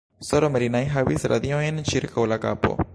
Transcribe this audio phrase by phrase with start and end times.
[0.27, 2.79] S-ro Merinai havis radiojn ĉirkaŭ la kapo.